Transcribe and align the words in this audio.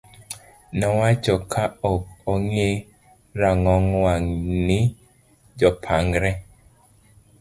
nowacho 0.79 1.35
ka 1.51 1.63
ok 1.93 2.01
ong'i 2.33 2.69
rang'ong 3.41 3.89
wang' 4.03 4.33
ni 4.67 4.79
jopangre 5.59 6.31